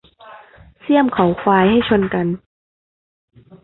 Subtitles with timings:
[0.81, 2.27] เสี้ยมเขาควายให้ชนกัน